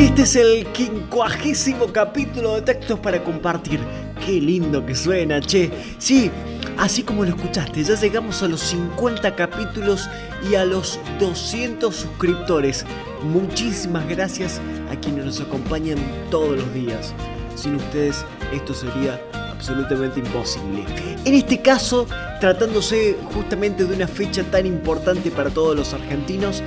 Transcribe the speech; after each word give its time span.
Este 0.00 0.22
es 0.22 0.34
el 0.34 0.66
quincuagésimo 0.72 1.92
capítulo 1.92 2.54
de 2.54 2.62
textos 2.62 2.98
para 3.00 3.22
compartir. 3.22 3.78
Qué 4.24 4.40
lindo 4.40 4.84
que 4.86 4.94
suena, 4.94 5.42
che. 5.42 5.70
Sí, 5.98 6.30
así 6.78 7.02
como 7.02 7.22
lo 7.22 7.36
escuchaste, 7.36 7.84
ya 7.84 7.96
llegamos 7.96 8.42
a 8.42 8.48
los 8.48 8.62
50 8.62 9.36
capítulos 9.36 10.08
y 10.50 10.54
a 10.54 10.64
los 10.64 10.98
200 11.18 11.94
suscriptores. 11.94 12.86
Muchísimas 13.22 14.08
gracias 14.08 14.58
a 14.90 14.96
quienes 14.96 15.26
nos 15.26 15.40
acompañan 15.42 15.98
todos 16.30 16.56
los 16.56 16.72
días. 16.72 17.12
Sin 17.54 17.74
ustedes 17.74 18.24
esto 18.54 18.72
sería 18.72 19.20
absolutamente 19.50 20.20
imposible. 20.20 20.86
En 21.26 21.34
este 21.34 21.60
caso, 21.60 22.06
tratándose 22.40 23.18
justamente 23.34 23.84
de 23.84 23.96
una 23.96 24.08
fecha 24.08 24.44
tan 24.44 24.64
importante 24.64 25.30
para 25.30 25.50
todos 25.50 25.76
los 25.76 25.92
argentinos, 25.92 26.62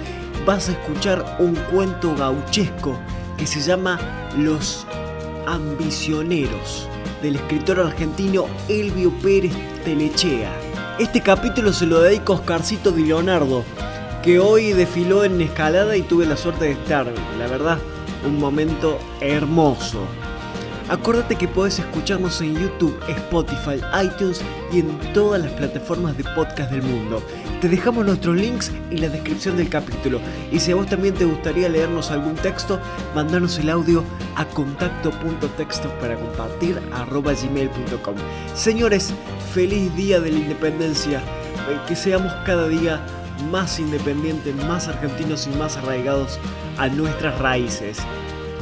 vas 0.46 0.70
a 0.70 0.74
escuchar 0.74 1.38
un 1.40 1.56
cuento 1.72 2.16
gauchesco 2.16 2.96
que 3.44 3.48
se 3.48 3.60
llama 3.60 4.00
Los 4.38 4.88
Ambicioneros, 5.46 6.88
del 7.22 7.36
escritor 7.36 7.82
argentino 7.82 8.46
Elvio 8.70 9.12
Pérez 9.22 9.52
Telechea. 9.84 10.50
Este 10.98 11.20
capítulo 11.20 11.74
se 11.74 11.86
lo 11.86 12.00
dedico 12.00 12.32
a 12.32 12.36
Oscarcito 12.38 12.94
Di 12.94 13.04
Leonardo, 13.04 13.66
que 14.24 14.40
hoy 14.40 14.72
desfiló 14.72 15.26
en 15.26 15.42
escalada 15.42 15.98
y 15.98 16.04
tuve 16.04 16.26
la 16.26 16.38
suerte 16.38 16.64
de 16.64 16.72
estar, 16.72 17.06
la 17.38 17.48
verdad, 17.48 17.80
un 18.26 18.40
momento 18.40 18.98
hermoso. 19.20 20.00
Acuérdate 20.90 21.38
que 21.38 21.48
puedes 21.48 21.80
escucharnos 21.80 22.42
en 22.42 22.56
YouTube, 22.56 22.98
Spotify, 23.08 23.82
iTunes 24.04 24.42
y 24.72 24.80
en 24.80 24.98
todas 25.14 25.42
las 25.42 25.52
plataformas 25.54 26.18
de 26.18 26.26
podcast 26.36 26.72
del 26.72 26.82
mundo. 26.82 27.24
Te 27.62 27.70
dejamos 27.70 28.06
nuestros 28.06 28.36
links 28.36 28.70
en 28.92 29.00
la 29.00 29.08
descripción 29.08 29.56
del 29.56 29.70
capítulo. 29.70 30.20
Y 30.52 30.60
si 30.60 30.72
a 30.72 30.76
vos 30.76 30.88
también 30.88 31.14
te 31.14 31.24
gustaría 31.24 31.70
leernos 31.70 32.12
algún 32.12 32.36
texto, 32.36 32.80
mandanos 33.16 33.58
el 33.60 33.70
audio 33.70 34.04
a 34.36 34.46
contacto.textos 34.46 35.92
para 35.94 36.16
compartir 36.16 36.82
gmail.com. 37.10 38.16
Señores, 38.54 39.14
feliz 39.54 39.96
día 39.96 40.20
de 40.20 40.32
la 40.32 40.40
independencia. 40.40 41.20
Eh, 41.70 41.80
que 41.88 41.96
seamos 41.96 42.34
cada 42.46 42.68
día 42.68 43.02
más 43.50 43.80
independientes, 43.80 44.54
más 44.66 44.90
argentinos 44.90 45.48
y 45.48 45.58
más 45.58 45.78
arraigados 45.78 46.40
a 46.78 46.90
nuestras 46.90 47.40
raíces. 47.40 48.00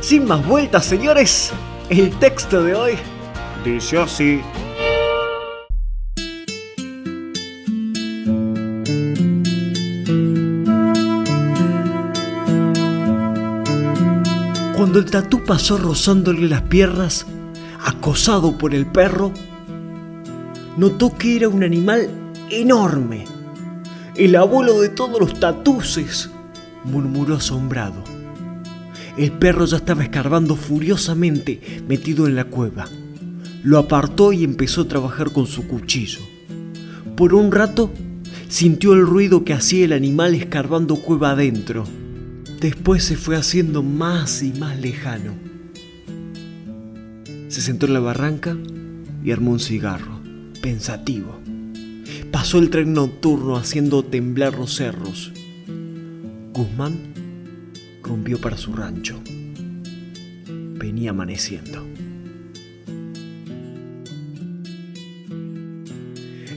Sin 0.01 0.25
más 0.25 0.45
vueltas, 0.45 0.85
señores, 0.85 1.51
el 1.91 2.09
texto 2.19 2.63
de 2.63 2.73
hoy 2.73 2.93
dice 3.65 3.97
así. 3.97 4.41
Cuando 14.77 14.99
el 14.99 15.05
tatú 15.11 15.43
pasó 15.43 15.77
rozándole 15.77 16.47
las 16.47 16.61
piernas, 16.61 17.27
acosado 17.85 18.57
por 18.57 18.73
el 18.73 18.85
perro, 18.85 19.33
notó 20.77 21.17
que 21.17 21.35
era 21.35 21.49
un 21.49 21.61
animal 21.61 22.09
enorme. 22.49 23.25
El 24.15 24.37
abuelo 24.37 24.79
de 24.79 24.89
todos 24.89 25.19
los 25.19 25.37
tatuces, 25.39 26.29
murmuró 26.85 27.35
asombrado. 27.35 28.20
El 29.17 29.31
perro 29.33 29.65
ya 29.65 29.77
estaba 29.77 30.03
escarbando 30.03 30.55
furiosamente 30.55 31.59
metido 31.87 32.27
en 32.27 32.35
la 32.35 32.45
cueva. 32.45 32.87
Lo 33.63 33.77
apartó 33.77 34.31
y 34.33 34.43
empezó 34.43 34.81
a 34.81 34.87
trabajar 34.87 35.31
con 35.31 35.47
su 35.47 35.67
cuchillo. 35.67 36.19
Por 37.15 37.33
un 37.33 37.51
rato 37.51 37.91
sintió 38.47 38.93
el 38.93 39.05
ruido 39.05 39.43
que 39.43 39.53
hacía 39.53 39.85
el 39.85 39.93
animal 39.93 40.33
escarbando 40.33 40.95
cueva 40.95 41.31
adentro. 41.31 41.83
Después 42.59 43.03
se 43.03 43.17
fue 43.17 43.35
haciendo 43.35 43.83
más 43.83 44.43
y 44.43 44.53
más 44.53 44.79
lejano. 44.79 45.33
Se 47.49 47.61
sentó 47.61 47.85
en 47.85 47.93
la 47.93 47.99
barranca 47.99 48.55
y 49.23 49.31
armó 49.31 49.51
un 49.51 49.59
cigarro, 49.59 50.19
pensativo. 50.61 51.37
Pasó 52.31 52.59
el 52.59 52.69
tren 52.69 52.93
nocturno 52.93 53.57
haciendo 53.57 54.03
temblar 54.03 54.57
los 54.57 54.75
cerros. 54.75 55.33
Guzmán 56.53 57.10
rumbió 58.11 58.41
para 58.41 58.57
su 58.57 58.73
rancho. 58.73 59.21
Venía 60.45 61.11
amaneciendo. 61.11 61.81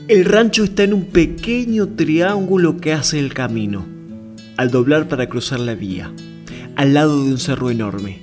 El 0.09 0.25
rancho 0.25 0.65
está 0.65 0.83
en 0.83 0.95
un 0.95 1.05
pequeño 1.05 1.91
triángulo 1.91 2.79
que 2.79 2.93
hace 2.93 3.21
el 3.21 3.33
camino, 3.33 3.87
al 4.57 4.73
doblar 4.73 5.07
para 5.07 5.29
cruzar 5.29 5.61
la 5.61 5.77
vía, 5.77 6.13
al 6.75 6.93
lado 6.93 7.23
de 7.25 7.31
un 7.31 7.39
cerro 7.39 7.71
enorme, 7.71 8.23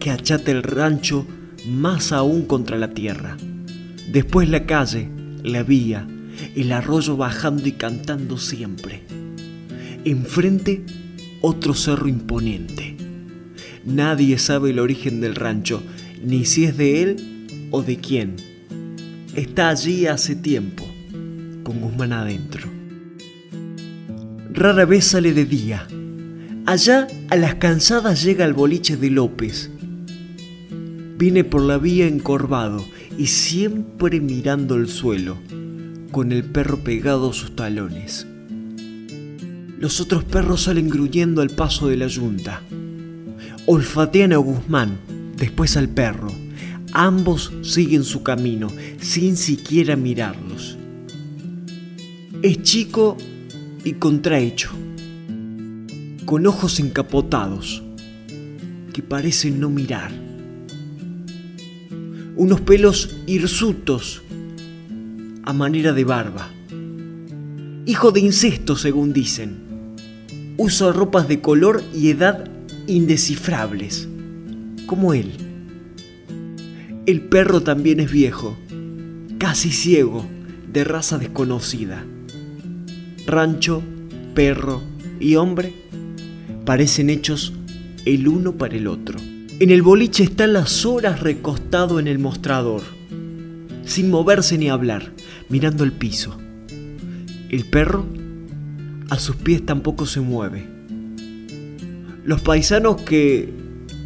que 0.00 0.10
achata 0.10 0.50
el 0.50 0.64
rancho 0.64 1.28
más 1.68 2.10
aún 2.10 2.44
contra 2.44 2.76
la 2.76 2.90
tierra. 2.90 3.36
Después 4.10 4.48
la 4.48 4.66
calle, 4.66 5.08
la 5.44 5.62
vía, 5.62 6.08
el 6.56 6.72
arroyo 6.72 7.16
bajando 7.16 7.68
y 7.68 7.72
cantando 7.72 8.36
siempre. 8.36 9.04
Enfrente 10.04 10.84
otro 11.46 11.74
cerro 11.74 12.08
imponente. 12.08 12.96
Nadie 13.84 14.38
sabe 14.38 14.70
el 14.70 14.78
origen 14.78 15.20
del 15.20 15.34
rancho, 15.34 15.82
ni 16.24 16.46
si 16.46 16.64
es 16.64 16.78
de 16.78 17.02
él 17.02 17.68
o 17.70 17.82
de 17.82 17.98
quién. 17.98 18.36
Está 19.34 19.68
allí 19.68 20.06
hace 20.06 20.36
tiempo, 20.36 20.86
con 21.62 21.82
Guzmán 21.82 22.14
adentro. 22.14 22.70
Rara 24.54 24.86
vez 24.86 25.04
sale 25.04 25.34
de 25.34 25.44
día. 25.44 25.86
Allá 26.64 27.08
a 27.28 27.36
las 27.36 27.56
cansadas 27.56 28.22
llega 28.22 28.46
el 28.46 28.54
boliche 28.54 28.96
de 28.96 29.10
López. 29.10 29.70
Viene 31.18 31.44
por 31.44 31.60
la 31.60 31.76
vía 31.76 32.06
encorvado 32.06 32.82
y 33.18 33.26
siempre 33.26 34.18
mirando 34.18 34.76
el 34.76 34.88
suelo, 34.88 35.36
con 36.10 36.32
el 36.32 36.42
perro 36.44 36.78
pegado 36.78 37.30
a 37.30 37.34
sus 37.34 37.54
talones. 37.54 38.26
Los 39.78 40.00
otros 40.00 40.24
perros 40.24 40.62
salen 40.62 40.88
gruñendo 40.88 41.42
al 41.42 41.50
paso 41.50 41.88
de 41.88 41.96
la 41.96 42.06
yunta. 42.06 42.62
Olfatean 43.66 44.32
a 44.32 44.36
Guzmán, 44.36 44.98
después 45.36 45.76
al 45.76 45.88
perro. 45.88 46.32
Ambos 46.92 47.52
siguen 47.62 48.04
su 48.04 48.22
camino, 48.22 48.68
sin 49.00 49.36
siquiera 49.36 49.96
mirarlos. 49.96 50.78
Es 52.40 52.62
chico 52.62 53.16
y 53.84 53.94
contrahecho, 53.94 54.70
con 56.24 56.46
ojos 56.46 56.78
encapotados, 56.78 57.82
que 58.92 59.02
parecen 59.02 59.58
no 59.58 59.70
mirar. 59.70 60.12
Unos 62.36 62.60
pelos 62.60 63.16
hirsutos, 63.26 64.22
a 65.42 65.52
manera 65.52 65.92
de 65.92 66.04
barba. 66.04 66.48
Hijo 67.86 68.12
de 68.12 68.20
incesto, 68.20 68.76
según 68.76 69.12
dicen 69.12 69.63
usa 70.64 70.92
ropas 70.92 71.28
de 71.28 71.42
color 71.42 71.82
y 71.94 72.08
edad 72.08 72.48
indescifrables, 72.86 74.08
como 74.86 75.12
él. 75.12 75.32
El 77.04 77.20
perro 77.20 77.62
también 77.62 78.00
es 78.00 78.10
viejo, 78.10 78.56
casi 79.36 79.70
ciego, 79.70 80.24
de 80.72 80.84
raza 80.84 81.18
desconocida. 81.18 82.06
Rancho, 83.26 83.82
perro 84.34 84.80
y 85.20 85.34
hombre 85.34 85.74
parecen 86.64 87.10
hechos 87.10 87.52
el 88.06 88.26
uno 88.26 88.52
para 88.56 88.74
el 88.74 88.86
otro. 88.86 89.18
En 89.60 89.70
el 89.70 89.82
boliche 89.82 90.24
están 90.24 90.54
las 90.54 90.86
horas 90.86 91.20
recostado 91.20 92.00
en 92.00 92.08
el 92.08 92.18
mostrador, 92.18 92.80
sin 93.84 94.10
moverse 94.10 94.56
ni 94.56 94.70
hablar, 94.70 95.12
mirando 95.50 95.84
el 95.84 95.92
piso. 95.92 96.38
El 97.50 97.66
perro 97.68 98.23
a 99.10 99.18
sus 99.18 99.36
pies 99.36 99.64
tampoco 99.64 100.06
se 100.06 100.20
mueve. 100.20 100.66
Los 102.24 102.40
paisanos 102.40 103.02
que 103.02 103.52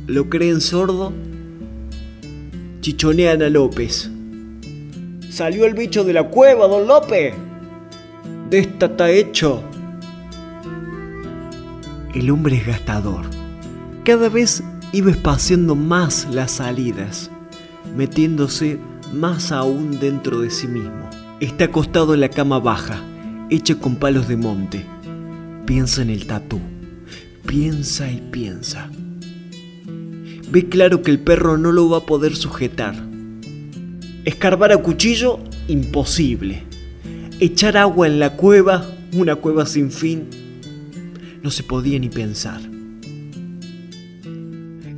lo 0.06 0.28
creen 0.28 0.60
sordo 0.60 1.12
chichonean 2.80 3.42
a 3.42 3.48
López. 3.48 4.10
Salió 5.30 5.66
el 5.66 5.74
bicho 5.74 6.04
de 6.04 6.12
la 6.12 6.28
cueva, 6.28 6.66
don 6.66 6.88
López. 6.88 7.34
De 8.50 8.58
esta 8.58 8.86
está 8.86 9.10
hecho. 9.10 9.62
El 12.14 12.30
hombre 12.30 12.56
es 12.56 12.66
gastador. 12.66 13.26
Cada 14.04 14.28
vez 14.28 14.64
iba 14.92 15.10
espaciando 15.10 15.74
más 15.74 16.26
las 16.32 16.52
salidas, 16.52 17.30
metiéndose 17.94 18.78
más 19.12 19.52
aún 19.52 20.00
dentro 20.00 20.40
de 20.40 20.50
sí 20.50 20.66
mismo. 20.66 21.08
Está 21.40 21.66
acostado 21.66 22.14
en 22.14 22.20
la 22.20 22.30
cama 22.30 22.58
baja, 22.58 23.00
hecha 23.50 23.76
con 23.76 23.96
palos 23.96 24.28
de 24.28 24.36
monte. 24.36 24.84
Piensa 25.66 26.02
en 26.02 26.10
el 26.10 26.26
tatú. 26.26 26.60
Piensa 27.46 28.10
y 28.10 28.22
piensa. 28.30 28.90
Ve 30.50 30.68
claro 30.68 31.02
que 31.02 31.10
el 31.10 31.18
perro 31.18 31.58
no 31.58 31.72
lo 31.72 31.88
va 31.88 31.98
a 31.98 32.06
poder 32.06 32.36
sujetar. 32.36 32.94
Escarbar 34.24 34.72
a 34.72 34.78
cuchillo, 34.78 35.38
imposible. 35.66 36.64
Echar 37.40 37.76
agua 37.76 38.06
en 38.06 38.18
la 38.18 38.36
cueva, 38.36 38.84
una 39.12 39.36
cueva 39.36 39.64
sin 39.66 39.90
fin, 39.90 40.28
no 41.42 41.50
se 41.50 41.62
podía 41.62 41.98
ni 41.98 42.08
pensar. 42.08 42.60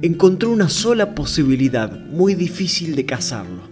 Encontró 0.03 0.51
una 0.51 0.69
sola 0.69 1.15
posibilidad, 1.15 1.93
muy 2.07 2.35
difícil 2.35 2.97
de 2.97 3.05
cazarlo. 3.05 3.69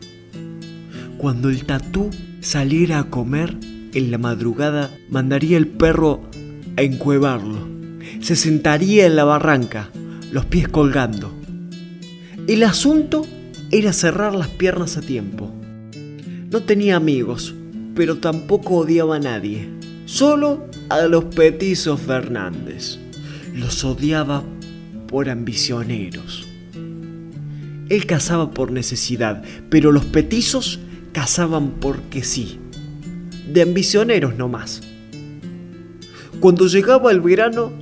Cuando 1.16 1.48
el 1.48 1.64
tatú 1.64 2.10
saliera 2.40 2.98
a 2.98 3.10
comer, 3.10 3.56
en 3.94 4.10
la 4.10 4.18
madrugada 4.18 4.90
mandaría 5.08 5.56
el 5.56 5.66
perro 5.66 6.22
a 6.76 6.82
encuevarlo. 6.82 7.68
Se 8.20 8.36
sentaría 8.36 9.06
en 9.06 9.16
la 9.16 9.24
barranca, 9.24 9.90
los 10.32 10.44
pies 10.46 10.68
colgando. 10.68 11.32
El 12.46 12.62
asunto 12.64 13.26
era 13.70 13.92
cerrar 13.92 14.34
las 14.34 14.48
piernas 14.48 14.96
a 14.96 15.00
tiempo. 15.02 15.52
No 16.50 16.62
tenía 16.62 16.96
amigos, 16.96 17.54
pero 17.94 18.18
tampoco 18.18 18.76
odiaba 18.76 19.16
a 19.16 19.20
nadie. 19.20 19.68
Solo 20.06 20.66
a 20.88 21.02
los 21.02 21.24
petizos 21.24 22.00
Fernández. 22.00 22.98
Los 23.54 23.84
odiaba 23.84 24.42
por 25.06 25.28
ambicioneros. 25.28 26.46
Él 27.88 28.06
cazaba 28.06 28.50
por 28.52 28.70
necesidad, 28.70 29.42
pero 29.70 29.92
los 29.92 30.04
petizos 30.06 30.80
cazaban 31.12 31.72
porque 31.80 32.22
sí. 32.22 32.58
De 33.48 33.62
ambicioneros 33.62 34.36
no 34.36 34.48
más. 34.48 34.82
Cuando 36.40 36.66
llegaba 36.66 37.10
el 37.10 37.20
verano, 37.20 37.72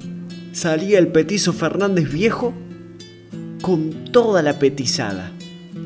salía 0.53 0.99
el 0.99 1.09
petizo 1.09 1.53
Fernández 1.53 2.11
viejo 2.11 2.55
con 3.61 4.13
toda 4.13 4.43
la 4.43 4.59
petizada, 4.59 5.33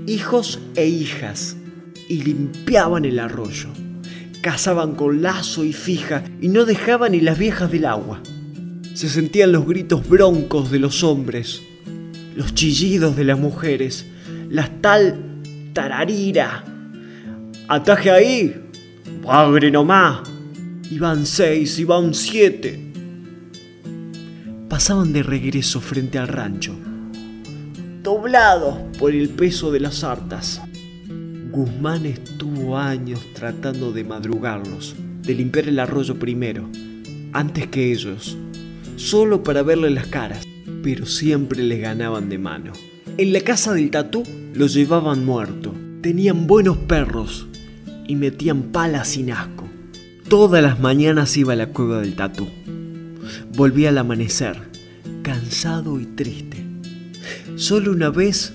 hijos 0.06 0.61
e 0.77 0.87
hijas, 0.87 1.56
y 2.09 2.23
limpiaban 2.23 3.05
el 3.05 3.19
arroyo. 3.19 3.69
Cazaban 4.43 4.94
con 4.94 5.23
lazo 5.23 5.65
y 5.65 5.73
fija 5.73 6.25
y 6.41 6.49
no 6.49 6.65
dejaban 6.65 7.12
ni 7.12 7.21
las 7.21 7.38
viejas 7.38 7.71
del 7.71 7.87
agua. 7.87 8.21
Se 8.94 9.09
sentían 9.09 9.53
los 9.53 9.67
gritos 9.67 10.09
broncos 10.09 10.71
de 10.71 10.79
los 10.79 11.03
hombres, 11.03 11.62
los 12.37 12.55
chillidos 12.55 13.17
de 13.17 13.25
las 13.25 13.38
mujeres, 13.38 14.06
las 14.49 14.82
tal 14.82 15.19
tararira. 15.73 16.65
Ataje 17.69 18.11
ahí, 18.11 18.69
padre 19.22 19.70
nomás. 19.70 20.20
Iban 20.90 21.25
seis, 21.26 21.78
iban 21.78 22.14
siete. 22.14 22.78
Pasaban 24.69 25.12
de 25.12 25.22
regreso 25.22 25.81
frente 25.81 26.19
al 26.19 26.28
rancho, 26.28 26.75
doblados 28.02 28.76
por 28.99 29.12
el 29.12 29.28
peso 29.28 29.70
de 29.72 29.81
las 29.81 30.05
hartas. 30.05 30.61
Guzmán 31.50 32.06
estuvo 32.06 32.78
años 32.78 33.20
tratando 33.34 33.93
de 33.93 34.05
madrugarlos, 34.05 34.94
de 35.22 35.34
limpiar 35.34 35.69
el 35.69 35.81
arroyo 35.81 36.19
primero, 36.19 36.69
antes 37.32 37.67
que 37.67 37.93
ellos, 37.93 38.38
solo 38.94 39.43
para 39.43 39.62
verle 39.62 39.90
las 39.90 40.06
caras, 40.06 40.46
pero 40.82 41.05
siempre 41.05 41.62
les 41.62 41.81
ganaban 41.81 42.28
de 42.28 42.38
mano. 42.38 42.72
En 43.17 43.32
la 43.32 43.40
casa 43.40 43.75
del 43.75 43.90
tatú 43.90 44.22
los 44.55 44.72
llevaban 44.72 45.25
muerto, 45.25 45.75
tenían 46.00 46.46
buenos 46.46 46.76
perros 46.78 47.50
y 48.11 48.17
metían 48.17 48.73
palas 48.73 49.11
sin 49.11 49.31
asco. 49.31 49.69
Todas 50.29 50.61
las 50.61 50.81
mañanas 50.81 51.37
iba 51.37 51.53
a 51.53 51.57
la 51.57 51.69
cueva 51.69 52.01
del 52.01 52.17
tatú. 52.17 52.49
Volvía 53.55 53.91
al 53.91 53.99
amanecer, 53.99 54.57
cansado 55.23 56.01
y 56.01 56.07
triste. 56.07 56.65
Solo 57.55 57.93
una 57.93 58.11
vez 58.11 58.53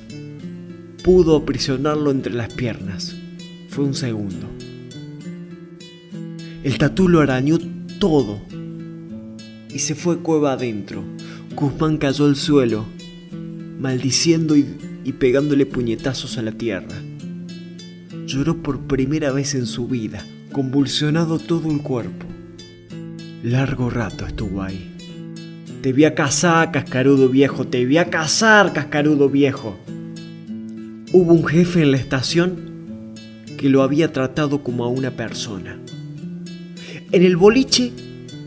pudo 1.05 1.37
aprisionarlo 1.37 2.11
entre 2.11 2.33
las 2.33 2.51
piernas. 2.51 3.15
Fue 3.69 3.85
un 3.85 3.93
segundo. 3.93 4.45
El 6.65 6.77
tatú 6.77 7.07
lo 7.07 7.21
arañó 7.21 7.57
todo 7.97 8.41
y 9.73 9.79
se 9.79 9.95
fue 9.95 10.17
cueva 10.17 10.51
adentro. 10.51 11.01
Guzmán 11.55 11.97
cayó 11.97 12.25
al 12.25 12.35
suelo, 12.35 12.85
maldiciendo 13.79 14.57
y, 14.57 14.65
y 15.05 15.13
pegándole 15.13 15.65
puñetazos 15.65 16.37
a 16.37 16.41
la 16.41 16.51
tierra. 16.51 16.97
Lloró 18.25 18.57
por 18.63 18.87
primera 18.87 19.31
vez 19.31 19.53
en 19.53 19.67
su 19.67 19.87
vida, 19.87 20.25
convulsionado 20.51 21.37
todo 21.37 21.69
el 21.69 21.81
cuerpo. 21.81 22.25
Largo 23.43 23.91
rato 23.91 24.25
estuvo 24.25 24.63
ahí. 24.63 24.91
Te 25.83 25.93
voy 25.93 26.05
a 26.05 26.15
cazar, 26.15 26.71
cascarudo 26.71 27.29
viejo, 27.29 27.67
te 27.67 27.85
voy 27.85 27.97
a 27.97 28.09
cazar, 28.09 28.73
cascarudo 28.73 29.29
viejo. 29.29 29.77
Hubo 31.11 31.33
un 31.33 31.45
jefe 31.45 31.83
en 31.83 31.91
la 31.91 31.97
estación 31.97 33.13
que 33.59 33.69
lo 33.69 33.83
había 33.83 34.11
tratado 34.11 34.63
como 34.63 34.85
a 34.85 34.87
una 34.87 35.11
persona. 35.11 35.77
En 37.11 37.21
el 37.21 37.37
boliche 37.37 37.91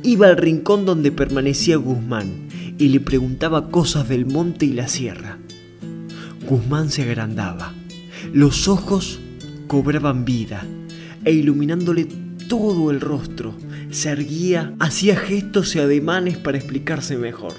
iba 0.03 0.27
al 0.27 0.39
rincón 0.39 0.87
donde 0.87 1.13
permanecía 1.13 1.77
Guzmán 1.77 2.49
y 2.79 2.89
le 2.89 2.99
preguntaba 2.99 3.71
cosas 3.71 4.09
del 4.09 4.27
monte 4.27 4.67
y 4.67 4.73
la 4.73 4.89
sierra. 4.89 5.39
Guzmán 6.49 6.91
se 6.91 7.03
agrandaba, 7.03 7.75
los 8.33 8.67
ojos 8.67 9.21
cobraban 9.69 10.25
vida 10.25 10.65
e 11.25 11.33
iluminándole 11.33 12.09
todo 12.49 12.91
el 12.91 13.01
rostro, 13.01 13.55
se 13.91 14.09
erguía, 14.09 14.75
hacía 14.81 15.15
gestos 15.15 15.77
y 15.77 15.79
ademanes 15.79 16.39
para 16.39 16.59
explicarse 16.59 17.17
mejor. 17.17 17.53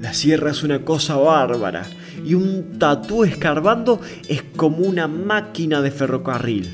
La 0.00 0.12
sierra 0.12 0.50
es 0.50 0.64
una 0.64 0.84
cosa 0.84 1.16
bárbara 1.16 1.86
y 2.24 2.34
un 2.34 2.78
tatú 2.78 3.24
escarbando 3.24 4.00
es 4.28 4.42
como 4.56 4.78
una 4.78 5.06
máquina 5.06 5.80
de 5.80 5.90
ferrocarril. 5.92 6.68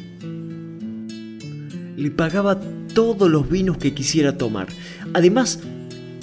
Le 1.97 2.11
pagaba 2.11 2.59
todos 2.95 3.31
los 3.31 3.49
vinos 3.51 3.77
que 3.77 3.93
quisiera 3.93 4.39
tomar. 4.39 4.69
Además, 5.13 5.61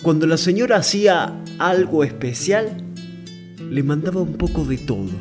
cuando 0.01 0.25
la 0.25 0.37
señora 0.37 0.77
hacía 0.77 1.33
algo 1.59 2.03
especial, 2.03 2.83
le 3.69 3.83
mandaba 3.83 4.21
un 4.21 4.33
poco 4.33 4.65
de 4.65 4.77
todo, 4.77 5.11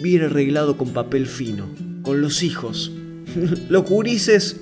bien 0.00 0.22
arreglado 0.22 0.76
con 0.76 0.90
papel 0.90 1.26
fino, 1.26 1.66
con 2.04 2.20
los 2.20 2.44
hijos. 2.44 2.92
los 3.68 3.84
gurises 3.88 4.60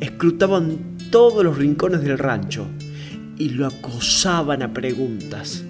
escrutaban 0.00 0.98
todos 1.10 1.42
los 1.42 1.56
rincones 1.56 2.02
del 2.02 2.18
rancho 2.18 2.66
y 3.38 3.50
lo 3.50 3.66
acosaban 3.66 4.62
a 4.62 4.74
preguntas. 4.74 5.64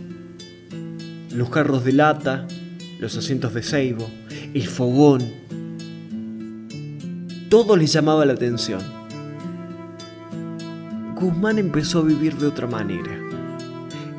Los 1.33 1.51
carros 1.51 1.85
de 1.85 1.93
lata, 1.93 2.49
los 2.99 3.17
asientos 3.17 3.55
de 3.55 3.63
ceibo, 3.63 4.11
el 4.55 4.67
fogón, 4.67 5.23
todo 7.49 7.77
les 7.77 7.93
llamaba 7.93 8.27
la 8.27 8.33
atención. 8.33 8.81
Guzmán 11.15 11.59
empezó 11.59 12.01
a 12.01 12.03
vivir 12.03 12.37
de 12.37 12.47
otra 12.47 12.67
manera. 12.67 13.19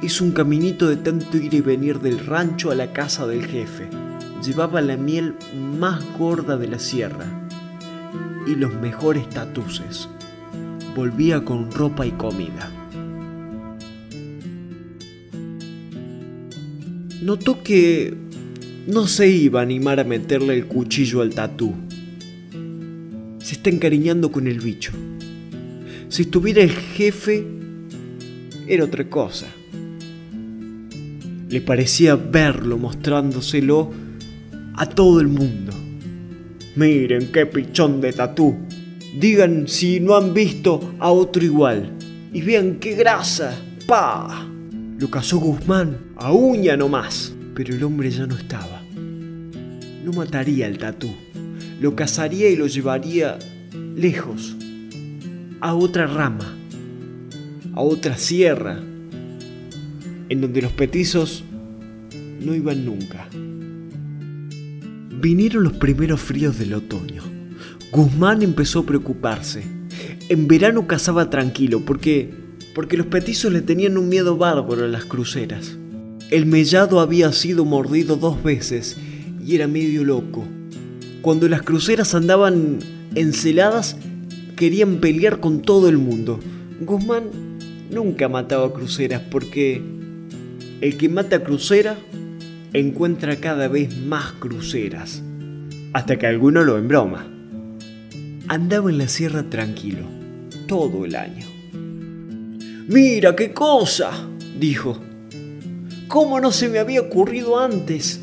Hizo 0.01 0.23
un 0.23 0.31
caminito 0.31 0.87
de 0.87 0.97
tanto 0.97 1.37
ir 1.37 1.53
y 1.53 1.61
venir 1.61 1.99
del 1.99 2.25
rancho 2.25 2.71
a 2.71 2.75
la 2.75 2.93
casa 2.93 3.27
del 3.27 3.45
jefe. 3.45 3.89
Llevaba 4.43 4.81
la 4.81 4.97
miel 4.97 5.35
más 5.79 6.03
gorda 6.17 6.57
de 6.57 6.67
la 6.67 6.79
sierra 6.79 7.25
y 8.47 8.55
los 8.55 8.73
mejores 8.73 9.27
tatuces. 9.29 10.09
Volvía 10.95 11.43
con 11.43 11.71
ropa 11.71 12.05
y 12.05 12.11
comida. 12.11 12.71
notó 17.21 17.63
que 17.63 18.13
no 18.87 19.07
se 19.07 19.29
iba 19.29 19.59
a 19.59 19.63
animar 19.63 19.99
a 19.99 20.03
meterle 20.03 20.55
el 20.55 20.65
cuchillo 20.65 21.21
al 21.21 21.33
tatú. 21.33 21.75
Se 23.39 23.55
está 23.55 23.69
encariñando 23.69 24.31
con 24.31 24.47
el 24.47 24.59
bicho. 24.59 24.91
Si 26.07 26.23
estuviera 26.23 26.61
el 26.63 26.71
jefe, 26.71 27.45
era 28.67 28.85
otra 28.85 29.09
cosa. 29.09 29.47
Le 31.49 31.61
parecía 31.61 32.15
verlo 32.15 32.77
mostrándoselo 32.77 33.91
a 34.79 34.85
todo 34.85 35.19
el 35.19 35.27
mundo. 35.27 35.73
Miren 36.77 37.33
qué 37.33 37.45
pichón 37.45 37.99
de 37.99 38.13
tatú. 38.13 38.55
Digan 39.19 39.67
si 39.67 39.99
no 39.99 40.15
han 40.15 40.33
visto 40.33 40.95
a 40.99 41.11
otro 41.11 41.43
igual. 41.43 41.91
Y 42.31 42.41
vean 42.41 42.79
qué 42.79 42.95
grasa. 42.95 43.53
¡Pah! 43.85 44.47
Lo 44.97 45.11
cazó 45.11 45.37
Guzmán, 45.39 45.97
a 46.15 46.31
uña 46.31 46.77
nomás. 46.77 47.33
Pero 47.55 47.75
el 47.75 47.83
hombre 47.83 48.09
ya 48.09 48.25
no 48.25 48.37
estaba. 48.37 48.81
No 48.95 50.13
mataría 50.13 50.67
al 50.67 50.77
tatú. 50.77 51.09
Lo 51.81 51.93
cazaría 51.97 52.49
y 52.49 52.55
lo 52.55 52.67
llevaría 52.67 53.37
lejos, 53.95 54.55
a 55.59 55.75
otra 55.75 56.07
rama, 56.07 56.57
a 57.73 57.81
otra 57.81 58.17
sierra. 58.17 58.81
en 60.29 60.41
donde 60.41 60.61
los 60.61 60.71
petizos 60.71 61.43
no 62.39 62.53
iban 62.53 62.85
nunca. 62.85 63.27
Vinieron 65.21 65.63
los 65.63 65.73
primeros 65.73 66.21
fríos 66.21 66.57
del 66.57 66.73
otoño. 66.73 67.23
Guzmán 67.91 68.41
empezó 68.41 68.79
a 68.79 68.85
preocuparse. 68.85 69.63
En 70.29 70.47
verano 70.47 70.87
cazaba 70.87 71.29
tranquilo 71.29 71.81
porque 71.81 72.29
porque 72.73 72.95
los 72.95 73.07
petizos 73.07 73.51
le 73.51 73.61
tenían 73.61 73.97
un 73.97 74.07
miedo 74.07 74.37
bárbaro 74.37 74.85
a 74.85 74.87
las 74.87 75.03
cruceras. 75.03 75.77
El 76.31 76.45
mellado 76.45 77.01
había 77.01 77.33
sido 77.33 77.65
mordido 77.65 78.15
dos 78.15 78.41
veces 78.41 78.95
y 79.45 79.55
era 79.55 79.67
medio 79.67 80.05
loco. 80.05 80.47
Cuando 81.21 81.49
las 81.49 81.63
cruceras 81.63 82.15
andaban 82.15 82.79
enceladas, 83.15 83.97
querían 84.55 85.01
pelear 85.01 85.41
con 85.41 85.61
todo 85.61 85.89
el 85.89 85.97
mundo. 85.97 86.39
Guzmán 86.79 87.23
nunca 87.91 88.29
mataba 88.29 88.71
cruceras 88.71 89.23
porque 89.29 89.81
el 90.79 90.95
que 90.95 91.09
mata 91.09 91.43
crucera 91.43 91.97
encuentra 92.73 93.37
cada 93.37 93.67
vez 93.67 93.97
más 93.97 94.33
cruceras. 94.33 95.23
Hasta 95.93 96.17
que 96.17 96.27
alguno 96.27 96.63
lo 96.63 96.77
embroma. 96.77 97.27
Andaba 98.47 98.89
en 98.89 98.97
la 98.97 99.07
sierra 99.07 99.43
tranquilo, 99.43 100.05
todo 100.67 101.05
el 101.05 101.15
año. 101.15 101.45
Mira 102.87 103.35
qué 103.35 103.53
cosa, 103.53 104.11
dijo. 104.59 104.99
¿Cómo 106.07 106.39
no 106.39 106.51
se 106.51 106.69
me 106.69 106.79
había 106.79 107.01
ocurrido 107.01 107.59
antes? 107.59 108.19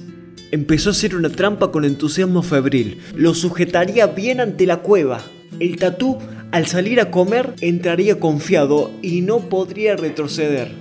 Empezó 0.51 0.91
a 0.91 0.93
hacer 0.93 1.15
una 1.15 1.29
trampa 1.29 1.71
con 1.71 1.85
entusiasmo 1.85 2.43
febril. 2.43 2.99
Lo 3.15 3.35
sujetaría 3.35 4.09
bien 4.09 4.41
ante 4.41 4.67
la 4.67 4.79
cueva. 4.79 5.21
El 5.61 5.77
tatú, 5.77 6.19
al 6.51 6.67
salir 6.67 7.01
a 7.01 7.11
comer, 7.11 7.55
entraría 7.61 8.19
confiado 8.19 8.91
y 9.03 9.21
no 9.21 9.49
podría 9.49 9.97
retroceder. 9.97 10.73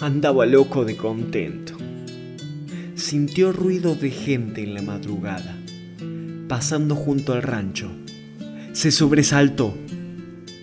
Andaba 0.00 0.44
loco 0.44 0.84
de 0.84 0.96
contento. 0.96 1.75
Sintió 3.08 3.52
ruido 3.52 3.94
de 3.94 4.10
gente 4.10 4.64
en 4.64 4.74
la 4.74 4.82
madrugada, 4.82 5.56
pasando 6.48 6.96
junto 6.96 7.34
al 7.34 7.42
rancho. 7.42 7.88
Se 8.72 8.90
sobresaltó. 8.90 9.76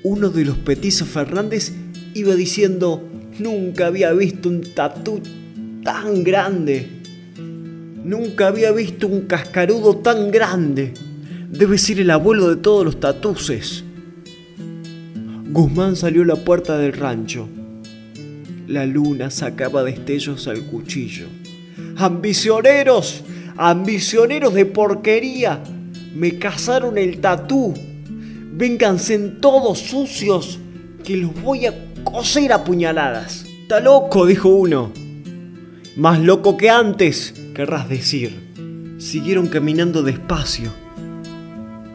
Uno 0.03 0.27
de 0.27 0.43
los 0.43 0.57
petizos 0.57 1.07
Fernández 1.07 1.71
iba 2.13 2.35
diciendo, 2.35 3.01
nunca 3.39 3.87
había 3.87 4.11
visto 4.11 4.49
un 4.49 4.59
tatú 4.59 5.21
tan 5.85 6.25
grande. 6.25 6.89
Nunca 8.03 8.49
había 8.49 8.73
visto 8.73 9.07
un 9.07 9.21
cascarudo 9.21 9.99
tan 9.99 10.29
grande. 10.29 10.93
Debe 11.49 11.77
ser 11.77 12.01
el 12.01 12.11
abuelo 12.11 12.49
de 12.49 12.57
todos 12.57 12.83
los 12.83 12.99
tatuces. 12.99 13.85
Guzmán 15.49 15.95
salió 15.95 16.23
a 16.23 16.25
la 16.25 16.35
puerta 16.35 16.77
del 16.77 16.91
rancho. 16.91 17.47
La 18.67 18.85
luna 18.85 19.29
sacaba 19.29 19.85
destellos 19.85 20.49
al 20.49 20.59
cuchillo. 20.63 21.27
¡Ambicioneros! 21.97 23.23
¡Ambicioneros 23.57 24.53
de 24.53 24.65
porquería! 24.65 25.63
Me 26.15 26.37
cazaron 26.37 26.97
el 26.97 27.19
tatú. 27.19 27.73
Vénganse 28.53 29.15
en 29.15 29.41
todos 29.41 29.79
sucios, 29.79 30.59
que 31.03 31.17
los 31.17 31.33
voy 31.41 31.65
a 31.65 31.73
coser 32.03 32.53
a 32.53 32.63
puñaladas. 32.63 33.45
Está 33.63 33.79
loco, 33.79 34.25
dijo 34.25 34.49
uno. 34.49 34.91
Más 35.95 36.19
loco 36.19 36.57
que 36.57 36.69
antes, 36.69 37.33
querrás 37.53 37.89
decir. 37.89 38.51
Siguieron 38.97 39.47
caminando 39.47 40.01
despacio, 40.01 40.71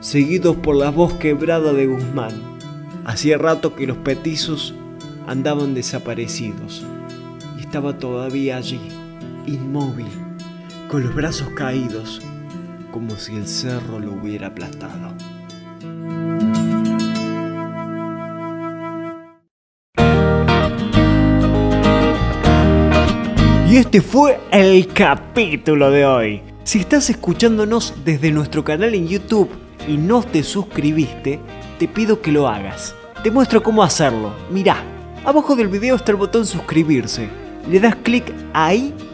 seguidos 0.01 0.57
por 0.57 0.77
la 0.77 0.91
voz 0.91 1.15
quebrada 1.15 1.73
de 1.73 1.87
Guzmán. 1.87 2.59
Hacía 3.05 3.39
rato 3.39 3.75
que 3.75 3.87
los 3.87 3.97
petizos 3.97 4.75
andaban 5.27 5.75
desaparecidos 5.75 6.85
y 7.57 7.61
estaba 7.61 7.99
todavía 7.99 8.59
allí, 8.59 8.81
inmóvil, 9.49 10.09
con 10.89 11.03
los 11.03 11.15
brazos 11.15 11.49
caídos, 11.51 12.23
como 12.91 13.17
si 13.17 13.37
el 13.37 13.47
cerro 13.47 13.99
lo 13.99 14.13
hubiera 14.13 14.49
aplastado. 14.49 15.15
Y 23.69 23.77
este 23.77 24.01
fue 24.01 24.41
el 24.51 24.89
capítulo 24.89 25.91
de 25.91 26.07
hoy. 26.07 26.43
Si 26.65 26.81
estás 26.81 27.11
escuchándonos 27.11 27.95
desde 28.05 28.31
nuestro 28.31 28.65
canal 28.65 28.95
en 28.95 29.09
YouTube 29.09 29.51
y 29.87 29.97
no 29.97 30.23
te 30.23 30.43
suscribiste, 30.43 31.39
te 31.79 31.89
pido 31.89 32.23
que 32.23 32.33
lo 32.33 32.49
hagas. 32.49 32.95
Te 33.23 33.31
muestro 33.31 33.63
cómo 33.63 33.83
hacerlo. 33.83 34.33
Mirá, 34.51 34.83
abajo 35.25 35.55
del 35.55 35.69
video 35.69 35.97
está 35.97 36.13
el 36.13 36.17
botón 36.17 36.47
suscribirse. 36.47 37.29
Le 37.69 37.79
das 37.79 37.97
clic 37.97 38.33
ahí 38.55 38.95